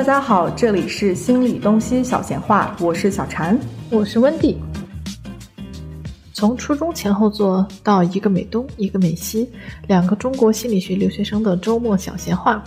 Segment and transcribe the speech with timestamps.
[0.00, 3.60] 大家好，这里是心理东西小闲话，我是小禅，
[3.90, 4.56] 我是温蒂。
[6.32, 9.46] 从初中前后座到一个美东，一个美西，
[9.88, 12.64] 两个中国心理学留学生的周末小闲话，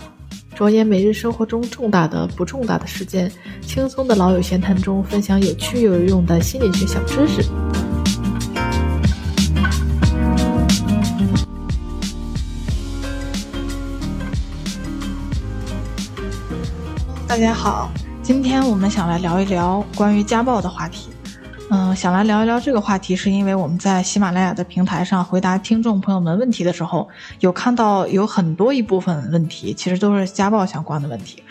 [0.54, 3.28] 着眼每日生活中重大的、不重大的事件，
[3.62, 7.42] 轻松的老友闲谈中分享有趣又有用的心理学小知识。
[17.34, 17.90] 大家好，
[18.22, 21.10] 今天我们想来聊一聊关于家暴的话题。
[21.68, 27.08] 嗯，想来聊一聊这个话题，是因为我们在喜马拉雅的平台上回答听众朋友们问题的时候，
[27.40, 31.42] 有看到有很多一部分问题其实都是家暴相关的问题，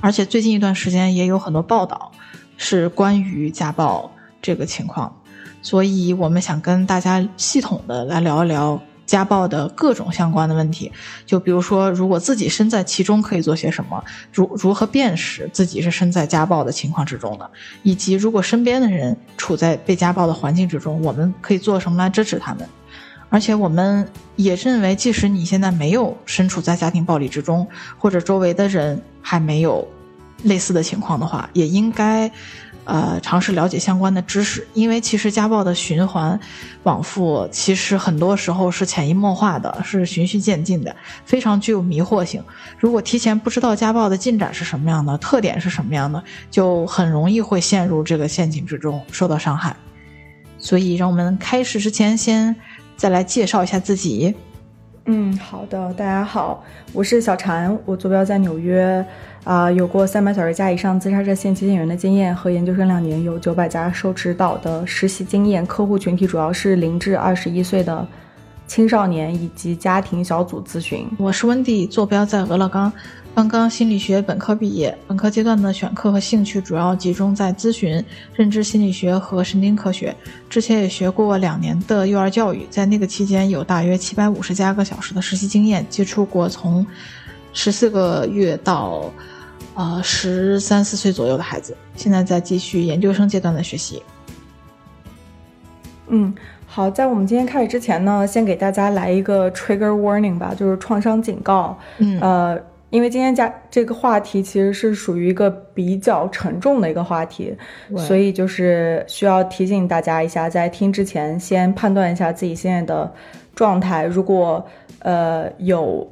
[0.00, 2.10] 而且最近一段时间也有很多报道
[2.56, 5.14] 是关于家暴这个情况，
[5.60, 8.80] 所以我们想跟大家系统的来聊一聊。
[9.06, 10.90] 家暴的各种相关的问题，
[11.24, 17.48] 就比如说，如果自己身在其中可以做些什么，如如何辨识自己是身在家暴的情况之中的，
[17.84, 22.68] 以及如果身边的人处在被家暴的环境之中，我们可以做什么来支持他们。
[23.28, 29.86] 而且我们也认为，即使你现在没有身处在家庭暴力之中，或者周围的人还没有
[30.42, 32.30] 类似的情况的话，也应该。
[32.86, 36.38] 呃，尝试了解相关的知识，因为其实家暴的循环
[36.84, 42.40] 往复，其实很多时候是潜移默化的，是循序渐进的，非常具有迷惑性。
[42.78, 49.76] 如果提前不知道家暴的进展是什么样的，特点是什么样的，就很容易会陷入这个陷阱之中，受到伤害。
[50.58, 52.54] 所以，让我们开始之前，先
[52.96, 54.34] 再来介绍一下自己。
[55.08, 59.04] 嗯，好的，大家好，我是小婵，我坐标在纽约。
[59.44, 65.64] 啊，有过三百小时加以上自杀热线接线员的经验和研究生两年，有九百家受指导的实习经验。
[65.64, 68.04] 客户群体主要是零至二十一岁的
[68.66, 71.08] 青少年以及家庭小组咨询。
[71.16, 72.92] 我是温蒂，坐标在俄勒冈，
[73.36, 74.96] 刚刚心理学本科毕业。
[75.06, 78.02] 本科阶段的选课和兴趣主要集中在咨询、
[78.34, 80.16] 认知心理学和神经科学。
[80.48, 86.86] 之前也学过两年的幼儿教育，在那个期间有大约七百五十加个小时的实习经验，接触过从
[87.52, 89.12] 十四个月到。
[89.74, 94.02] 呃，十三四岁左右的孩子，现在在继续研究生阶段的学习。
[96.08, 96.34] 嗯，
[96.66, 101.78] 好，在我们今天开始之前呢，先给大家来一个 trigger warning 吧，就是创伤警告。
[101.98, 102.58] 嗯，呃，
[102.90, 107.56] 因为今天家这个话题其实是属于一个比较沉重的一个话题，
[107.96, 113.12] 所以就是需要提醒大家一下，在听之前先判断一下自己现在的
[113.54, 114.64] 状态，如果
[115.00, 116.10] 呃有。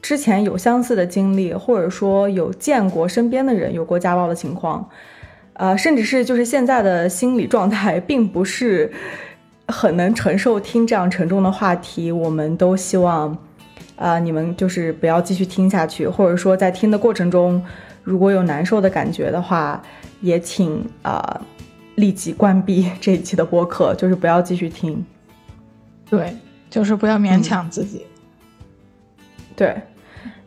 [0.00, 4.88] 之前有相似的经历，或者说有见过身边的人有过家暴的情况，
[5.54, 8.90] 呃，甚至是就是现在的心理状态并不是
[9.66, 13.36] 很能承受听这样沉重的话题，我们都希望，
[13.98, 17.62] 啊，你们就是不要继续听下去，或者说在听的过程中，
[18.04, 19.82] 如果有难受的感觉的话，
[20.20, 21.40] 也请呃
[21.96, 25.04] 立即关闭这一期的播客，就是不要继续听。
[26.08, 26.34] 对，
[26.70, 28.06] 就是不要勉强自己。
[29.56, 29.76] 对，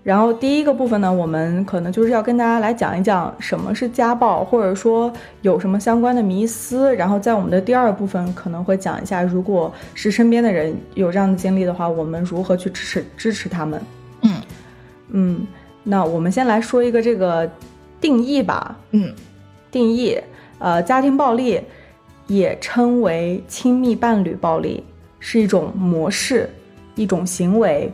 [0.04, 5.14] 然后第一个部分呢，我们可能就是要跟大家来讲一讲什么是家暴，或者说
[5.44, 6.96] 有什么相关的迷思。
[6.96, 13.80] 然后在我们的第二部分可能会讲一下，如果是身边的人有这样的经历的话，我们如何去支持支持他们。
[14.24, 14.32] 嗯
[15.10, 15.48] 嗯，
[15.84, 17.48] 那我们先来说一个这个
[18.00, 18.76] 定义吧。
[18.92, 19.14] 嗯，
[19.70, 20.20] 定义，
[20.58, 21.62] 呃，家庭暴力
[22.26, 24.84] 也称为亲密伴侣暴力，
[25.20, 26.50] 是一种模式，
[26.96, 27.92] 一种行为。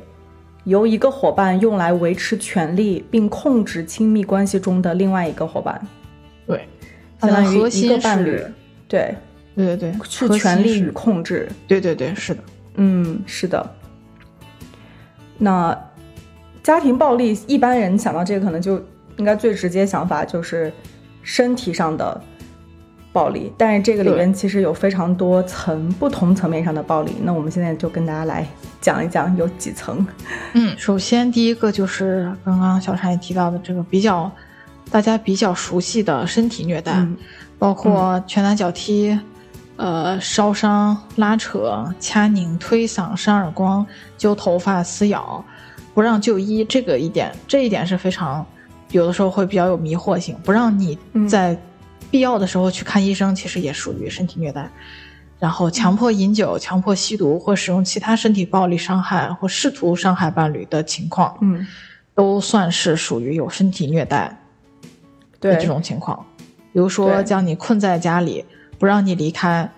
[0.67, 5.81] 由一个伙伴用来维持权力并控制亲密关系中的另外一个伙伴，
[6.45, 6.67] 对，
[7.21, 8.43] 相当于一个伴侣，
[8.85, 9.15] 对，
[9.55, 12.43] 对对对，是权力与控制，对对对，是的，
[12.75, 13.75] 嗯，是的。
[15.37, 15.77] 那
[16.61, 18.83] 家庭暴力，一般人想到这个，可能就
[19.15, 20.71] 应该最直接想法就是
[21.23, 22.21] 身体上的。
[23.17, 27.11] 暴力，但是这个里边其实有非常多层不同层面上的暴力。
[27.23, 28.47] 那我们现在就跟大家来
[28.79, 30.05] 讲一讲有几层。
[30.53, 34.31] 嗯，首先第一个就是刚刚小婵也提到的这个比较
[34.91, 36.93] 大家比较熟悉的身体虐待，
[37.57, 39.19] 包括拳打脚踢、
[39.77, 43.83] 呃烧伤、拉扯、掐拧、推搡、扇耳光、
[44.15, 45.43] 揪头发、撕咬、
[45.95, 46.63] 不让就医。
[46.65, 48.45] 这个一点，这一点是非常
[48.91, 50.95] 有的时候会比较有迷惑性，不让你
[51.27, 51.57] 在。
[52.09, 54.69] 必要的时候去看医生，其实也属于身体虐待。
[55.39, 61.67] 然后强迫饮酒、强迫吸毒或使用其他身体暴力伤害或试图伤害伴侣的情况，嗯，
[62.15, 64.35] 都算是属于有身体虐待
[65.39, 66.25] 的这种情况。
[66.73, 68.43] 比如说将你困在家里，
[68.79, 69.69] 不让你离开，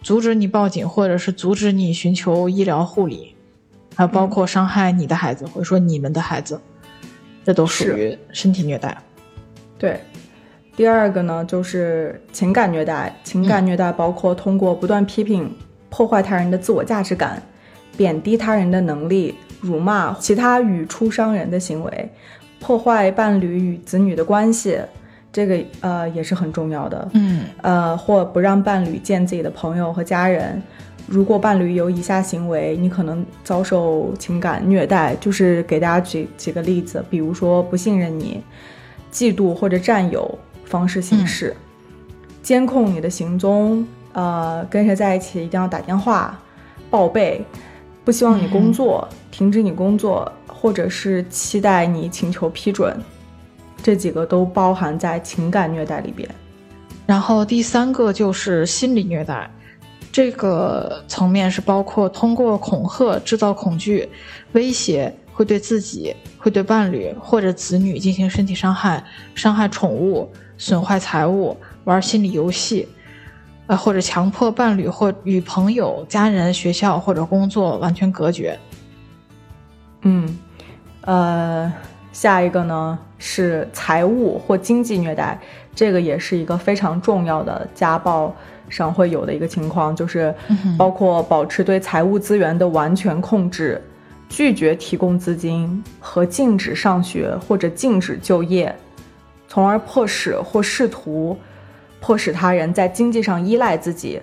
[0.00, 3.34] 阻止你报警，或者是阻止你寻求医疗护理，
[3.96, 6.60] 还有包括伤害你的孩子或者说你们的孩子，
[7.44, 8.96] 这都属于身体虐待。
[9.76, 10.00] 对，
[10.80, 15.54] 第二个呢就是情感虐待，情感虐待包括通过不断批评、
[15.90, 17.42] 破坏他人的自我价值感，
[17.98, 22.10] 贬低他人的能力，辱骂其他语出伤人的行为，
[22.60, 24.78] 破坏伴侣与子女的关系，
[25.30, 27.06] 这个呃也是很重要的。
[27.12, 30.62] 嗯，呃，或不让伴侣见自己的朋友和家人。
[31.06, 35.14] 如果伴侣有以下行为，你可能遭受情感虐待。
[35.20, 38.42] 就是给大家举几个例子，比如说不信任你、
[39.12, 40.38] 嫉妒或者占有
[40.70, 41.54] 方式行事、
[42.42, 46.40] 监控你的行踪，呃，跟谁在一起一定要打电话
[46.88, 47.44] 报备，
[48.04, 52.96] 不希望你工作、停止你工作，或者是期待你请求批准，
[53.82, 56.28] 这几个都包含在情感虐待里边。
[57.04, 59.50] 然后第三个就是心理虐待。
[60.12, 64.08] 这个层面是包括通过恐吓制造恐惧、
[64.52, 69.02] 威胁，会对自己、会对伴侣或者子女进行身体伤害、
[69.34, 72.88] 伤害宠物、损坏财物、玩心理游戏，
[73.66, 78.58] 呃，或者强迫伴侣或与朋友、家人、学校或者工作完全隔绝。
[80.02, 80.38] 嗯，
[81.02, 81.72] 呃，
[82.12, 85.40] 下一个呢是财务或经济虐待，
[85.74, 88.34] 这个也是一个非常重要的家暴。
[88.68, 90.32] 上会有的一个情况就是，
[90.78, 93.82] 包括保持对财务资源的完全控制，
[94.30, 98.74] 拒绝提供资金和禁止上学或者禁止就业，
[99.48, 101.36] 从而迫使或试图
[102.00, 104.22] 迫使他人在经济上依赖自己。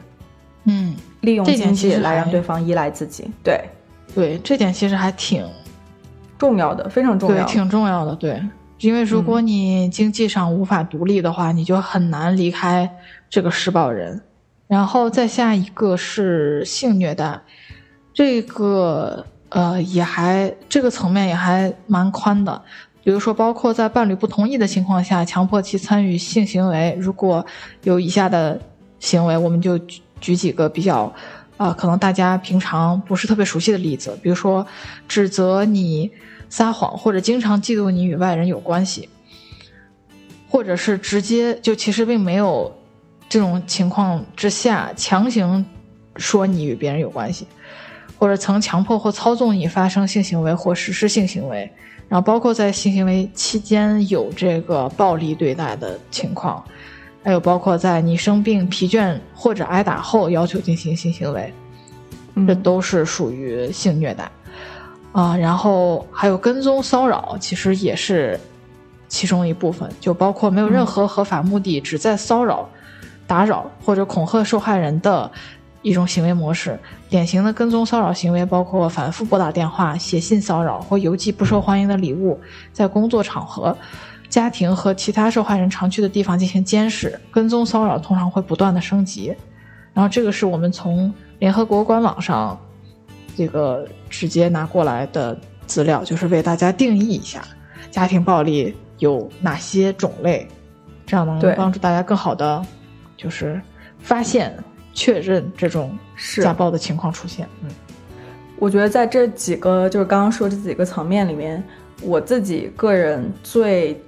[0.63, 3.29] 嗯，利用经济来让对方依赖自己。
[3.43, 3.61] 对，
[4.15, 5.45] 对，这点其实还挺
[6.37, 8.15] 重要的，非常重要，挺重要的。
[8.15, 8.41] 对，
[8.79, 12.89] 因为如果你经济上无法独立的话，你就很难离开
[13.29, 14.21] 这个施暴人。
[14.67, 17.39] 然后再下一个是性虐待，
[18.13, 22.61] 这个呃也还这个层面也还蛮宽的，
[23.03, 27.45] 比如说包括在伴侣不同意的情况下强迫其参与性行为，如果
[27.83, 28.59] 有以下的
[28.99, 31.13] 行为，我们就举举几个比较
[31.57, 34.65] 啊可能大家平常不是特别熟悉的例子，比如说
[35.07, 36.11] 指责你
[36.49, 39.09] 撒谎或者经常嫉妒你与外人有关系，
[40.49, 42.73] 或者是直接就其实并没有。
[43.29, 45.65] 这种情况之下，强行
[46.15, 47.45] 说你与别人有关系，
[48.17, 51.71] 或者曾强迫或操纵你发生性行为或实施性行为，
[52.09, 56.63] 然后包括在性行为期间有这个暴力对待的情况，
[57.23, 61.53] 还有包括在你生病、疲倦或者挨打后要求进行性行为，
[62.47, 64.29] 这都是属于性虐待
[65.11, 65.37] 啊。
[65.37, 68.39] 然后还有跟踪骚扰，其实也是
[69.07, 72.67] 其中一部分，就包括没有任何合法目的，只在骚扰。
[73.29, 75.29] 打扰或者恐吓受害人的
[75.87, 82.37] 一种行为模式，典型的跟踪骚扰行为包括反复拨打电话、写信骚扰或邮寄不受欢迎的礼物，
[82.73, 83.75] 在工作场合、
[84.27, 87.17] 家庭和其他受害人常去的地方进行监视。
[87.31, 89.33] 跟踪骚扰通常会不断的升级。
[89.93, 92.59] 然后这个是我们从联合国官网上
[93.37, 97.41] 这个直接拿过来的资料，就是为大家定义一下
[97.89, 100.45] 家庭暴力有哪些种类，
[101.05, 102.61] 这样能帮助大家更好的。
[103.15, 103.59] 就是
[103.99, 104.55] 发现、
[104.97, 105.95] 确认这种
[106.41, 107.47] 家暴的情况出现。
[107.61, 107.69] 嗯，
[108.57, 111.63] 我觉得在这几个就是刚刚说这几个层面里面，
[112.01, 114.01] 我自己个人最，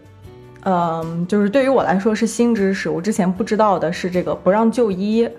[0.63, 5.29] 嗯，就是对于我来说是新知识，我之前不知道的是这个不让就医，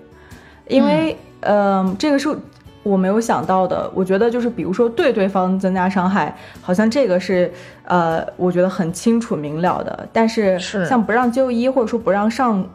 [0.69, 2.33] 因为，嗯，这个是
[2.81, 3.91] 我没有想到的。
[3.93, 7.51] 我觉得就是比如说对对方增加伤害，好像这个是，
[7.83, 10.07] 呃，我觉得很清楚明了的。
[10.13, 12.65] 但是像不让就医或者说不让上。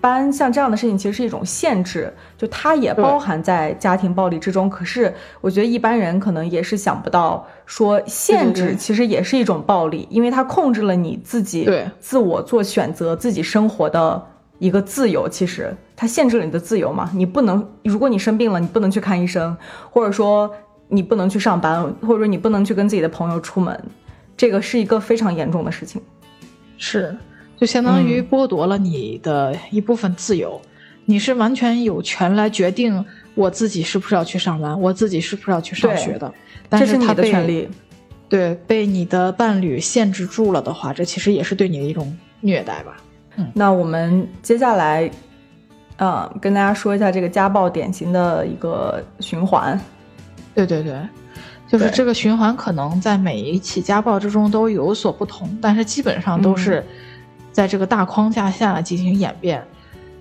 [0.00, 4.68] 般像这样的事情其实是一种限制，就它也包含在家庭暴力之中。
[4.68, 14.26] 可是我觉得一般人可能也是想不到，说限制其实也是一种暴力，因为它控制了你自己自我做选择、自己生活的
[14.58, 15.28] 一个自由。
[15.28, 19.56] 其实它限制了你的自由嘛，你不能，如果你生病了，你不能去看医生，
[19.90, 20.50] 或者说
[20.88, 23.78] 你不能去上班，或者说你不能去跟自己的朋友出门，
[24.36, 26.00] 这个是一个非常严重的事情。
[26.78, 27.16] 是。
[27.60, 30.58] 就相当于剥夺了你的一部分自由，
[31.04, 36.32] 你是完全有权来决定我自己是不是要去上班，我自己是不是要去上学的。
[36.70, 37.68] 这是你的权利。
[38.30, 42.96] 对，被你的伴侣限制住了的话，这其实也是对你的一种虐待吧。
[43.36, 45.10] 嗯，那我们接下来，
[45.98, 49.78] 嗯，跟大家说一下这个家暴典型的一个循环。
[50.54, 50.98] 对对对，
[51.68, 56.82] 就是这个循环可能在每一起家暴之中都有所不同，但是基本上都是。
[57.52, 59.62] 在这个大框架下进行演变，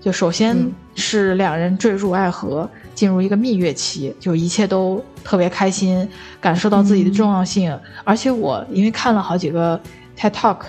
[0.01, 0.55] 就首先
[0.95, 6.07] 是两人坠入爱河，进入一个蜜月期，就一切都特别开心，
[6.41, 7.77] 感受到自己的重要性。
[8.03, 9.79] 而且我因为看了好几个
[10.17, 10.59] TED Talk，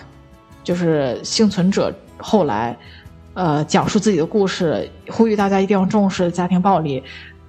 [0.62, 2.76] 就是幸存者后来，
[3.34, 7.02] 呃，讲述自己的故事，呼吁大家一定要重视家庭暴力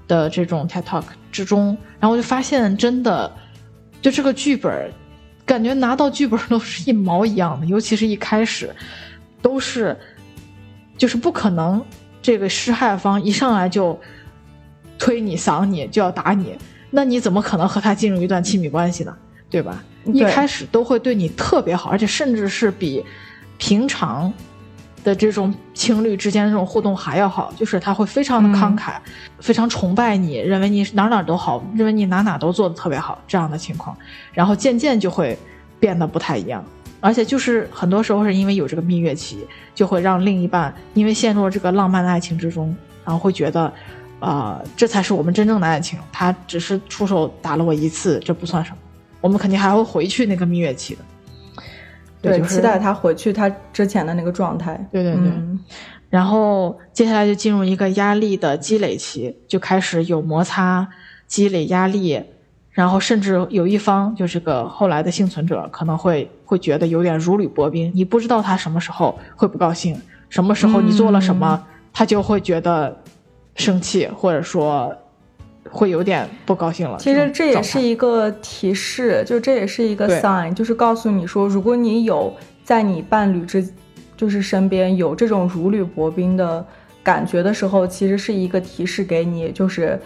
[0.07, 3.31] 的这种 TED Talk 之中，然后我就发现，真的，
[4.01, 4.91] 就这个剧本，
[5.45, 8.73] 感觉拿到剧本都是一毛一样的， 尤其是一开始，
[9.41, 9.97] 都是，
[10.97, 11.83] 就是不可能，
[12.21, 13.99] 这个施害方一上来就
[14.97, 16.55] 推你、搡你，就要打你，
[16.89, 19.15] 那你怎么可能和他进入一段亲密关系呢？
[19.49, 19.83] 对吧？
[20.05, 23.03] 一开始都会对你特别好，而且甚至是比
[23.57, 24.33] 平常
[25.03, 27.53] 的这种情侣之间的这种互动还要好。
[27.57, 28.93] 就是他会非常的慷慨，
[29.39, 33.95] 非常崇拜你，认为你哪哪都好，认为你哪哪都做的特别好这样的情况。
[34.33, 35.37] 然后渐渐就会
[35.79, 36.63] 变得不太一样，
[36.99, 43.73] 而且就是很多时候是因为有这个蜜月期，就会让另一半因为陷入了这个浪漫的爱情之中，然后会觉得，
[44.19, 45.97] 啊，这才是我们真正的爱情。
[46.11, 48.77] 他只是出手打了我一次，这不算什么。
[49.19, 51.01] 我们肯定还会回去那个蜜月期的，
[52.21, 54.79] 对，期待他回去他之前的那个状态。
[54.91, 55.31] 对对对，
[56.09, 60.87] 然后接下来就进入一个压力的积累期，就开始有摩擦、
[61.25, 62.21] 积累压力，
[62.71, 69.99] 然后甚至有一方就是个后来的幸存者可能会会觉得有点如履薄冰，你不知道他什么时候会不高兴，
[70.29, 71.61] 什么时候你做了什么，
[71.91, 72.95] 他就会觉得
[73.55, 74.95] 生气，或者说。
[75.71, 76.97] 会有点不高兴了。
[76.99, 82.31] 其实这也是一个提示，就这也是一个 sign，就是告诉你说，如果你有
[82.63, 83.67] 在你伴侣之，
[84.15, 86.63] 就是身边有这种如履薄冰的
[87.01, 89.99] 感觉的时候，其实是一个提示给你，就是，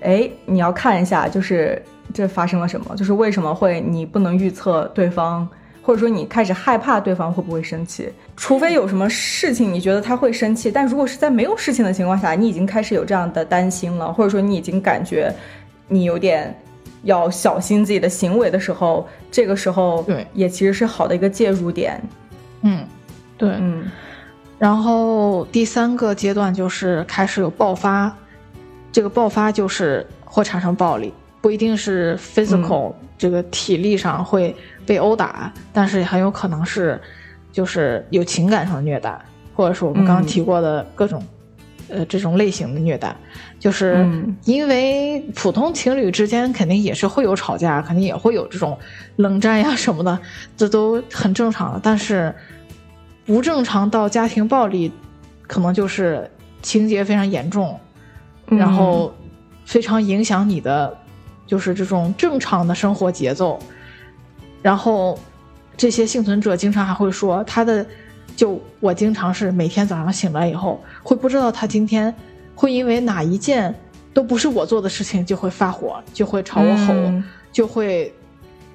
[0.00, 1.80] 哎，你要看一下，就是
[2.12, 5.48] 这发生了什么，就是为什么会你不能预测对方。
[5.82, 15.34] 或者说你开始害怕对方会不会生气，除非有什么事情你觉得他会生气，但如果是在没有事情的情况下，你已经开始有这样的担心了，或者说你已经感觉
[15.88, 16.56] 你有点
[17.02, 22.00] 要小心自己的行为的时候，这个时候对也其实是好的一个介入点。
[22.62, 22.86] 嗯，
[23.36, 23.90] 对，嗯。
[24.58, 28.16] 然后第三个阶段就是开始有爆发，
[28.92, 31.12] 这个爆发就是会产生暴力，
[31.42, 34.56] 不一定是 physical 这个体力上会。
[34.84, 37.00] 被殴打，但是很有可能是，
[37.52, 39.16] 就是有情感上的虐待，
[39.54, 41.24] 或者是我们刚刚提过的各种，
[41.88, 43.14] 呃，这种类型的虐待，
[43.60, 44.04] 就是
[44.44, 48.76] 因为普通情侣之间肯定也是会有吵架，肯定也会有这种
[49.14, 50.18] 冷战呀什么的，
[50.56, 51.80] 这都很正常的。
[51.80, 52.34] 但是
[53.24, 54.90] 不正常到家庭暴力，
[55.46, 56.28] 可能就是
[56.60, 57.78] 情节非常严重，
[58.46, 59.14] 然后
[59.64, 60.98] 非常影响你的，
[61.52, 63.58] 就是这种正常的生活节奏。
[64.62, 65.18] 然后，
[65.76, 67.84] 这些幸存者经常还会说，他的，
[68.34, 72.14] 就我经常是每天早上醒来以后，会不知道他今天
[72.54, 73.74] 会因为哪一件
[74.14, 76.94] 都不是我做的事情就会发火，就会朝我吼，
[77.52, 78.10] 就会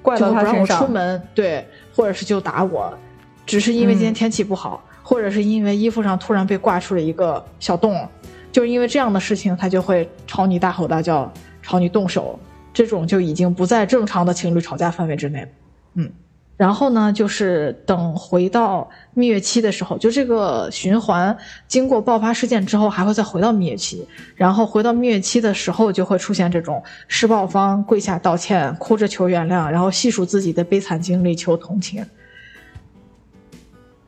[0.00, 2.96] 怪到他身上，出门对，或者是就打我，
[3.44, 8.08] 只是因为今天天气不好，或者是因为衣服上突然被挂出了一个小洞，
[8.52, 11.28] 就是因为这样的事情，他就会朝你大吼大叫，
[11.60, 12.38] 朝你动手，
[12.72, 15.48] 这种就已经不在正常的情侣吵架范围之内了。
[15.94, 16.10] 嗯，
[16.56, 24.06] 然后呢，就是等回到蜜月期的时候，就这个循环经过爆发事件之后，还会再回到蜜月期。
[24.36, 32.04] 然后回到蜜月期的时候，就会出现这种施暴方跪下道歉，哭着求原谅，然后细数自己的悲惨经历，求同情。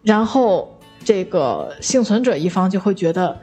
[0.02, 3.36] 然后这个幸存者一方就会觉得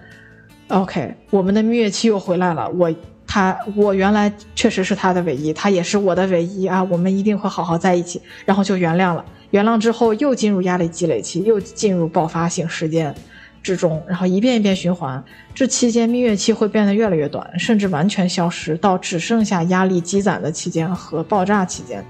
[0.69, 2.93] ，OK，我们的蜜月期又回来了，我。
[3.27, 6.81] 他，我原来确实是他的唯一，他也是我的唯一啊！
[6.85, 9.23] 我们一定会好好在一起，然后就原谅了。
[9.51, 13.13] 原谅之后又进入压力积累期，又进入爆发性事件
[13.61, 15.21] 之中，然后一遍一遍循环。
[15.53, 22.03] 这期间蜜月期会变得越来越短，甚至完全消失，到只剩下压力积攒的期间和爆炸期间，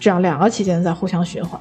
[0.00, 1.60] 这样两个期间在互相循环。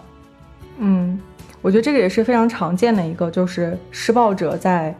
[0.79, 1.19] 嗯，
[1.61, 4.95] 我觉得这个也是非常常见的一个，就是施暴者在。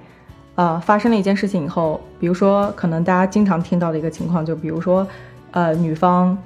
[0.56, 5.08] 呃，发生了一件事情以后，比如说，可能大家经常听到的一个情况，就比如说，
[5.52, 6.38] 呃，女方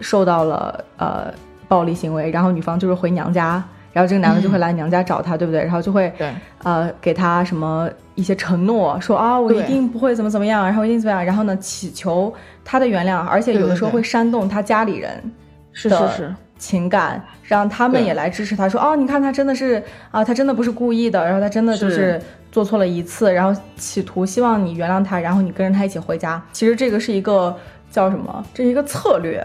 [0.00, 1.32] 受到了呃
[1.68, 5.62] 暴力行为，然后女方就是回娘家，然后这个男的就会来娘家找她，对不对？
[5.62, 6.32] 然后就会对。
[6.64, 12.32] 呃给她什么一些承诺，说啊，我一定不会怎么怎么样，然后一定怎么样，然后呢，祈求
[12.64, 15.22] 她的原谅，而且有的时候会煽动她家里人
[15.84, 22.20] 的情感，让他们也来支持他，说哦，你看他真的是啊，他真的不是故意的，然后他真的就是。
[22.52, 26.38] 做错了一次，然后企图希望你原谅他，然后你跟着他一起回家。
[26.52, 27.56] 其实这个是一个
[27.90, 28.44] 叫什么？
[28.52, 29.42] 这是一个策略。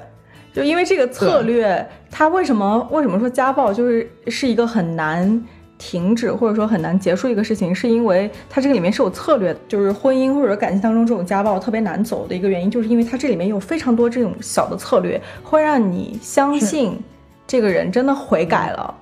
[0.52, 5.42] 就因为这个策略，他为什么为什么说家暴就是是一个很难
[5.78, 7.74] 停止或者说很难结束一个事情？
[7.74, 9.60] 是因为它这个里面是有策略的。
[9.68, 16.98] 就是婚姻或者感情当中这种家暴特别难走的一个原因，就是因为它这里面有非常多这种小的策略，会让你相信
[17.46, 18.96] 这个人真的悔改了。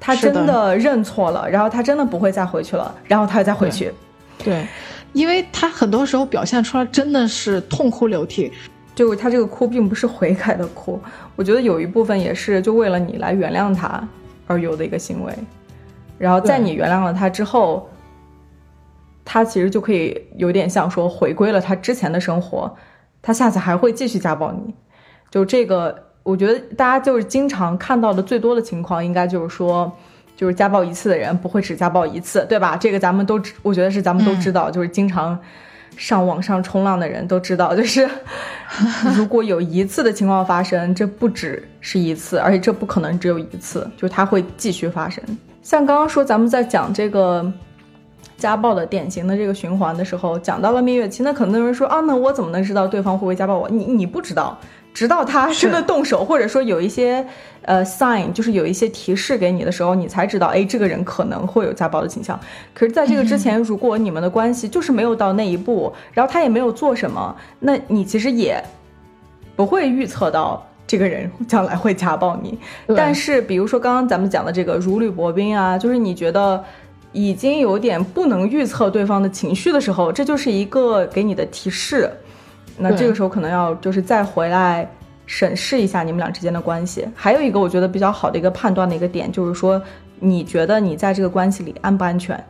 [0.00, 3.90] 他真的认错了，然后他真的不会再回去了，然后他又再回去。
[4.36, 4.66] 对，
[5.14, 8.52] 因为他很多时候表现出来真的是痛哭流涕，
[8.94, 11.00] 就他这个哭并不是悔改的哭，
[11.36, 14.06] 我觉得有一部分也是就为了你来原谅他
[14.46, 15.32] 而有的一个行为，
[16.18, 17.88] 然后在你原谅了他之后，
[19.24, 22.74] 他其实就可以有点像说回归了他之前的生活，
[23.22, 24.74] 他下次还会继续家暴你，
[25.30, 26.02] 就这个。
[26.24, 29.92] 我觉得大家就是经常看到的最多的情况，应该就是说，
[30.34, 32.78] 就是家暴一次的人不会只家暴一次，对吧？
[32.78, 35.38] 这个咱们都，我觉得是咱们都知道，就是经常
[35.98, 38.08] 上网上冲浪的人都知道，就是
[39.14, 45.22] 如果有一次的情况发生，这不只是一次，而且这不可能只有一次，就是它会继续发生。
[45.64, 47.52] 像刚刚说咱们在讲这个
[48.36, 53.68] 家暴的典型的这个循环的时候，讲到了蜜月期，那可能有人说啊，那我怎么能知道对方会不会家暴我？
[53.68, 54.56] 你你不知道。
[54.92, 57.26] 直到他真的动手，或者说有一些
[57.62, 62.38] 呃 sign，就是有一些提示给你的时候，你才知道，哎，这个人可能会有家暴的倾向。
[62.72, 68.62] 可是，在这个之前，如果你们的关系就是没有到那一步，然后他也没有做什么，那你其实也
[69.56, 72.58] 不会预测到这个人将来会家暴你。
[72.96, 76.62] 但是，比如说刚刚咱们讲的这个如履薄冰啊，就是你觉得
[77.12, 82.10] 已经有点不能预测对方的情绪的时候，这就是一个给你的提示。
[82.76, 84.88] 那这个时候可能要就是再回来
[85.26, 87.06] 审视一下你们俩之间的关系。
[87.14, 89.80] 还有一个我觉得比较好的一个判断的一个点，就是说
[90.18, 92.42] 你觉得你在这个关系里安不安全？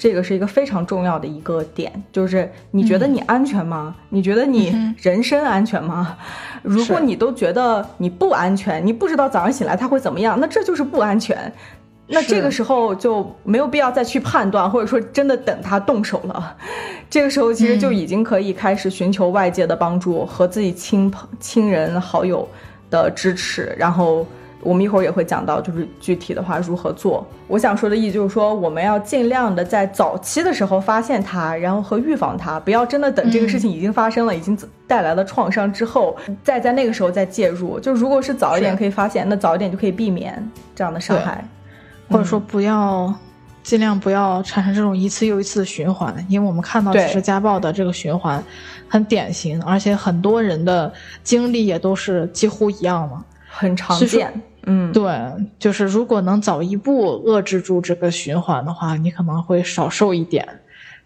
[0.00, 3.94] 这个是一个非常重要的一个点，就是你觉得你安全吗？
[4.08, 6.16] 你觉得你人身安全吗？
[6.62, 11.52] 如果你都觉得你不安全，你不知道早上醒来他会怎么样，那这就是不安全。
[12.06, 16.56] 那这个时候就没有必要再去判断，或者说真的等他动手了。
[17.10, 22.48] 这个时候其实就已经可以开始寻求外界的帮助和自己亲朋亲人好友
[22.88, 23.76] 的支持。
[23.78, 24.26] 然后
[24.62, 27.26] 我们一会儿也会讲到，就是具体的话如何做。
[27.48, 37.80] 我想说的意思就是说，我们要尽量的在早期的时候发现它，然后和预防它，不要真的等这个事情已经发生了，已经带来了创伤之后，再在那个时候再介入。
[37.80, 41.42] 就如果是早一点可以发现，那早一点就可以避免这样的伤害。
[42.08, 43.14] 或者说不要，
[43.62, 48.42] 尽量不要产生这种一次又一次的循环，因为我们看到其实家暴的这个循环
[48.88, 50.92] 很典型，而且很多人的
[51.22, 54.32] 经历也都是几乎一样嘛，很常见。
[54.64, 55.18] 嗯，对，
[55.58, 60.46] 就是如果能早一步遏制住这个循环的话，你可能会少受一点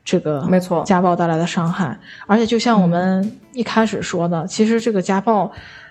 [0.05, 1.99] 这个没错家暴带来的伤害。
[2.27, 5.51] 而且就像我们一开始说的，其实这个家暴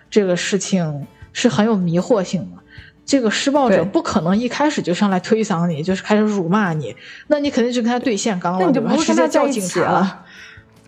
[0.10, 2.62] 这个事情是很有迷惑性的。
[3.06, 6.96] 这个施暴者不可能一开始就上来推搡你，就是开始辱骂你，
[7.28, 10.24] 那你肯定就跟他对线刚了，你就不直接叫警察了。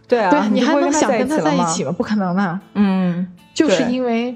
[0.07, 1.91] 对啊，对你还能想跟他在一起吗？
[1.91, 2.59] 不可能的。
[2.75, 4.33] 嗯，就是因为，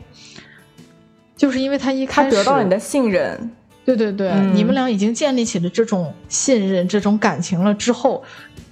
[1.40, 3.50] 就是因为他一开始他得到了你的信任，
[3.86, 8.22] 对对对，你们俩已经建立起了这种信任、这种感情了之后，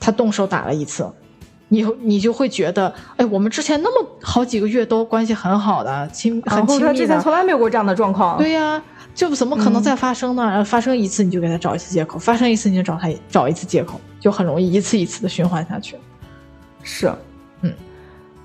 [0.02, 1.10] 他动手打了一次，
[1.70, 8.38] 你你就会觉得，哎，我们之前那么好几个月都关系很好的，亲很亲密的，之前从来没有过这样的状况。
[8.38, 8.84] 对呀。
[9.16, 10.64] 就怎么可能再发生呢？
[10.64, 15.96] 发生一次你就给他找一次借口，发生一次你就找他找一次借口，就很容易一次一次的循环下去。
[16.84, 17.12] 是，
[17.62, 17.74] 嗯，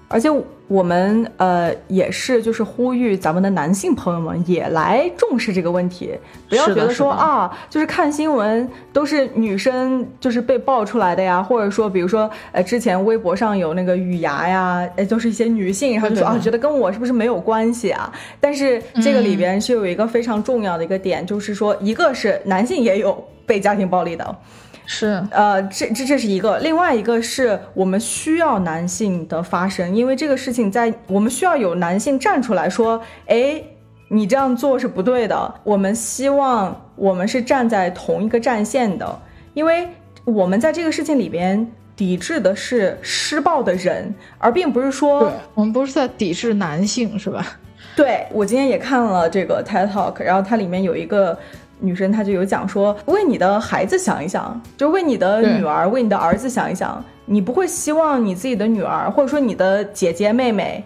[0.08, 0.30] 而且
[0.72, 18.11] 我们呃也是，就是呼吁咱们的男性朋友们也来重视这个问题，不要觉得说啊，就是看新闻都是女生就是被爆出来的呀，或者说比如说呃之前微博上有那个雨芽呀，呃就是一些女性，然后就说啊觉得跟我是不是没有关系啊？
[18.40, 24.37] 但是这个里边是有一个非常重要的一个点，就是说一个是男性也有被家庭暴力的。
[24.85, 33.62] 是，呃，这这这是一个，另外一个是我们需要男性的发声，因为这个事情在我们需要有男性站出来说，哎，
[34.09, 35.55] 你这样做是不对的。
[35.62, 39.21] 我们希望我们是站在同一个战线的，
[39.55, 39.88] 因为
[40.25, 47.59] 我们在这个事情里边抵制的是施暴的人，而并不是说我们不是在抵制男性，是吧？
[47.95, 51.38] 对我今天也看了这个 TED Talk，然后它里面有一个。
[51.83, 57.05] 女生她就有讲说，为你的孩子想一想，就为你的女儿、为你的儿子想一想。
[57.27, 60.85] 你不会希望你自己的女儿，或者说你的姐姐妹妹，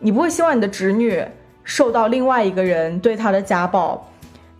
[0.00, 1.24] 你不会希望你的侄女
[1.64, 4.06] 受到另外一个人对她的家暴，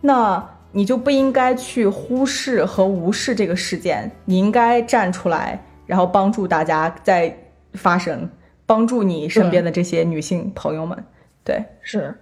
[0.01, 7.35] 那你就不应该去忽视和无视这个事件，你应该站出来，然后帮助大家在
[7.73, 8.27] 发声，
[8.65, 10.97] 帮助你身边的这些女性朋友们。
[11.49, 12.13] 对，是。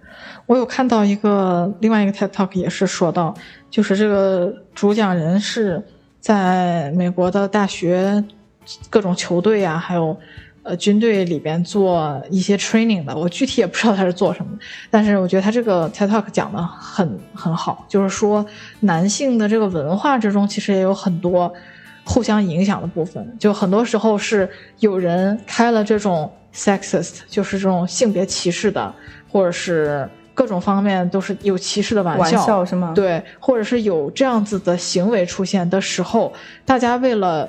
[0.46, 3.34] 我有看到一个另外一个 TED Talk 也是说到，
[3.68, 5.82] 就是这个主讲人是
[6.18, 8.24] 在美国的大学
[8.88, 10.18] 各种球队啊，还有
[10.62, 14.58] 呃军队里边做一些 training 的，我具体也不知道他是做什么，
[14.90, 18.46] 但是我觉得他这个 TED Talk 讲的很很好，就是说
[18.80, 21.52] 男性的这个文化之中其实也有很多
[22.04, 28.94] 互相影响的部分，就很多时候是有人开了这种 sexist，就是这种性别歧视的，
[29.30, 30.08] 或者是。
[30.38, 32.92] 各种方面都是有歧视的玩笑，玩笑是吗？
[32.94, 36.32] 对，或者是有这样子的行为出现的时候，
[36.64, 37.48] 大家为了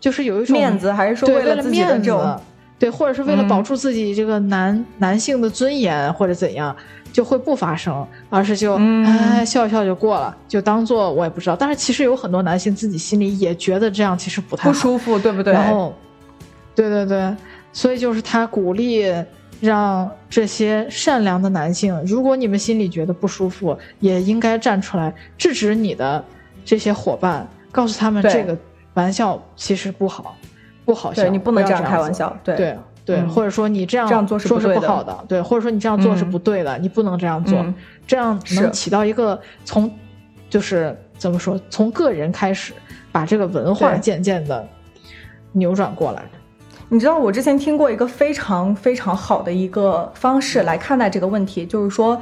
[0.00, 2.38] 就是有一种面子，还是说为了面子？
[2.78, 6.74] 对，或者是为了保住自己这个男男性的尊严，或者怎样，
[7.12, 11.54] 就会不发声，而是就哎笑笑就过了，就当做我也不知道。
[11.54, 15.52] 但是其实有很多男性自己心里也觉得这样其实不太不舒服，对不对？
[15.52, 15.94] 然后，
[16.74, 17.36] 对对对，
[17.74, 19.12] 所以就是他鼓励。
[19.60, 26.24] 让这些善良的男性，如果你们心里觉得不舒服，也应该站出来制止你的
[26.64, 28.56] 这些伙伴，告诉他们这个
[28.94, 30.36] 玩笑其实不好，
[30.84, 32.56] 不好笑，你不能这样开玩笑，对。
[32.56, 37.64] 对对，或者说你这样这样做是不好的，对，或者说你这样做是不对的，你不能这样做，
[38.06, 39.90] 这样能起到一个从
[40.48, 42.72] 就是怎么说，从个人开始
[43.10, 44.68] 把这个文化渐渐的
[45.50, 46.22] 扭转过来。
[46.92, 52.20] 你知道我之前听过一个非常非常好的一个方式来看待这个问题，就是说，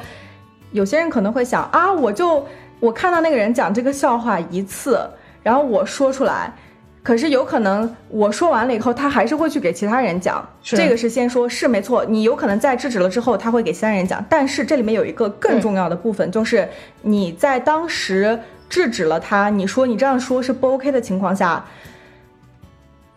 [0.72, 2.46] 有些人可能会想啊，我就
[2.78, 5.00] 我看到那个人讲这个笑话一次，
[5.42, 6.52] 然后我说出来，
[7.02, 10.46] 可是有可能我说完了以后，他还是会去给其他人讲。
[10.62, 14.22] 这个是先说，是没错，你有可能在制止了之后，他会给其他人讲。
[14.28, 16.68] 但是这里面有一个更重要的部分，就是
[17.00, 21.64] 你在当时制止了他，你说你这样说是不 OK 的情况下。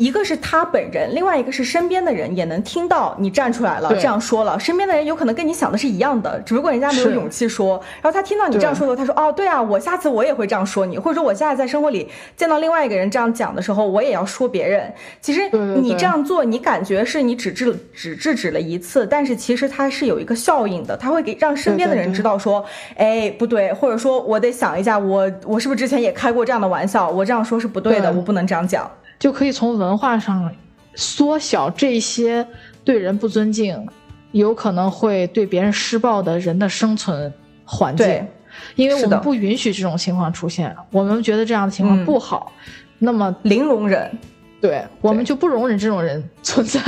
[0.01, 4.59] 一个是他本人，另外一个是身边的人也能听到你站出来了，这样说了。
[4.59, 7.79] 身边的人有可能跟你想的是一样的，只不过人家没有勇气说。
[8.01, 14.91] 然后他听到你这样说的时候，他说：“哦，对啊，我下次我也会这样说你，或者说我下次在生活里见到另外一个人这样讲的时候，我也要说别人。
[15.21, 27.07] 其实你这样做，你感觉是你只制只制止了一次，但是其实它是有一个效应的，它会给让身边的人知道说，哎，不对，或者说我得想一下，我我是不是之前也开过这样的玩笑？
[27.07, 28.89] 我这样说是不对的，我不能这样讲。”
[29.21, 30.51] 就可以从文化上
[30.95, 32.45] 缩小这些
[32.83, 33.87] 对人不尊敬，
[34.31, 37.31] 有可能会对别人施暴的人的生存
[37.63, 38.27] 环境，
[38.73, 42.51] 因为我们不允许这种情况出现，我们觉得这样的情况不好，
[42.97, 44.11] 那么零容忍，
[44.59, 46.81] 对我们就不容忍这种人存在，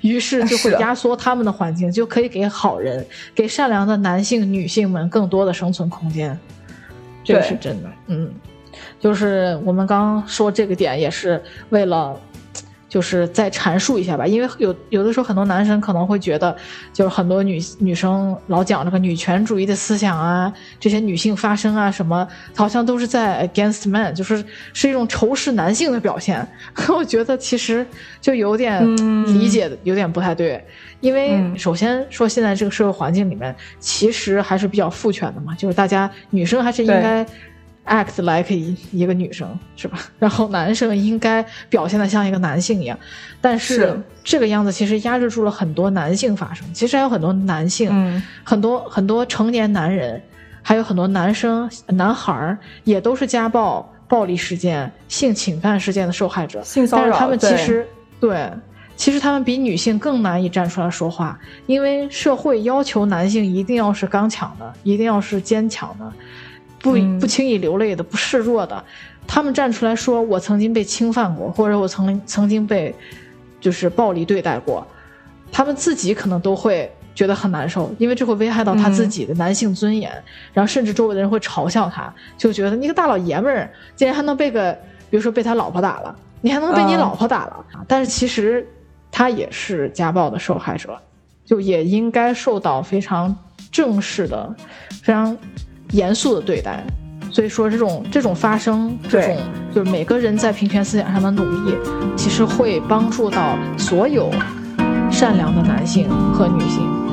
[0.00, 6.38] 于是就会压缩他们的环境，就可以给好人、给善良的男性、女性们更多的生存空间，
[7.24, 8.32] 这个是真的，嗯。
[8.98, 12.18] 就是我们刚刚说这个点，也是为了，
[12.88, 14.26] 就是再阐述一下吧。
[14.26, 16.56] 因为有有的时候，很多男生可能会觉得，
[16.92, 26.46] 就是很多女女生老讲这个女权主义的思想啊，这些女性发声啊，什么好像都是在 against man，就是是一种仇视男性的表现。
[26.88, 27.84] 我觉得其实
[28.20, 28.80] 就有点
[29.26, 30.64] 理解的有点不太对，
[31.00, 37.26] 因为首先说现在这个社会环境里面，其实还是比较父权的嘛，就是大家女生还是应该。
[37.86, 39.98] Act like 一一个女生是吧？
[40.18, 42.98] 然后男生应该表现的像一个男性一样，
[43.40, 46.66] 但是这个样子其实压制住了很多男性发生。
[46.72, 50.20] 其实还有很多男性，很多很多成年男人，
[50.62, 56.62] 还有很多男生、男孩儿也都是家暴、暴力事件、性侵犯事件的受害者。
[56.62, 57.86] 性骚扰，但是他们其实
[58.18, 58.50] 对，
[58.96, 66.10] 其实他们比女性更难以站出来说话，因为社会要求男性一定要是刚强的，一定要是坚强的。
[66.84, 68.84] 不不轻易流泪的，不示弱的，
[69.26, 72.94] 他们站出来说：“我曾经被侵犯过，或者我曾曾经被，
[73.58, 74.86] 就是暴力对待过。”
[75.50, 80.12] 他们自己可能都会觉得很难受，因为这会危害到他自己的男性尊严，
[80.52, 84.70] 然后甚至周围的人会嘲笑他，就觉得你个大老爷们儿竟然还能被个，
[85.08, 87.64] 比如说被他老婆打了，你还能被你老婆打了。
[87.88, 88.68] 但是其实
[89.10, 90.98] 他也是家暴的受害者，
[91.46, 93.34] 就也应该受到非常
[93.72, 94.54] 正式的，
[95.02, 95.34] 非常。
[95.90, 96.84] 严肃的对待，
[97.30, 99.36] 所以说这种这种发生，这种
[99.72, 101.74] 就是每个人在平权思想上的努力，
[102.16, 104.30] 其实会帮助到所有
[105.10, 107.03] 善良的男性和女性。